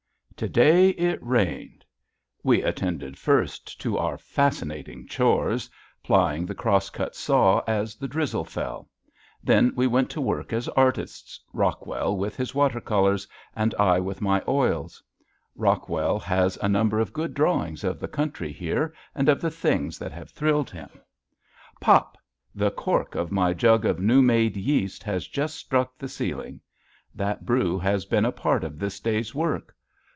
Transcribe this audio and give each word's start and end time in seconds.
To 0.37 0.49
day 0.49 0.89
it 0.89 1.21
rained! 1.21 1.85
We 2.41 2.63
attended 2.63 3.15
first 3.15 3.79
to 3.81 3.99
our 3.99 4.17
fascinating 4.17 5.05
chores, 5.05 5.69
plying 6.01 6.47
the 6.47 6.55
cross 6.55 6.89
cut 6.89 7.15
saw 7.15 7.59
as 7.67 7.95
the 7.95 8.07
drizzle 8.07 8.43
fell. 8.45 8.89
Then 9.43 9.71
we 9.75 9.85
went 9.85 10.09
to 10.09 10.19
work 10.21 10.51
as 10.51 10.67
artists, 10.69 11.39
Rockwell 11.53 12.17
with 12.17 12.35
his 12.35 12.55
water 12.55 12.81
colors 12.81 13.27
and 13.55 13.75
I 13.77 13.99
with 13.99 14.19
my 14.19 14.41
oils. 14.47 15.03
Rockwell 15.55 16.17
has 16.17 16.57
a 16.59 16.67
number 16.67 16.99
of 16.99 17.13
good 17.13 17.35
drawings 17.35 17.83
of 17.83 17.99
the 17.99 18.07
country 18.07 18.51
here 18.51 18.95
and 19.13 19.29
of 19.29 19.41
the 19.41 19.51
things 19.51 19.99
that 19.99 20.11
have 20.11 20.31
thrilled 20.31 20.71
him. 20.71 20.89
Pop! 21.79 22.17
The 22.55 22.71
cork 22.71 23.13
of 23.13 23.31
my 23.31 23.53
jug 23.53 23.85
of 23.85 23.99
new 23.99 24.23
made 24.23 24.57
yeast 24.57 25.03
has 25.03 25.27
just 25.27 25.53
struck 25.55 25.99
the 25.99 26.09
ceiling. 26.09 26.61
That 27.13 27.45
brew 27.45 27.77
has 27.77 28.05
been 28.05 28.25
a 28.25 28.31
part 28.31 28.63
of 28.63 28.79
this 28.79 28.99
day's 28.99 29.35
work. 29.35 29.75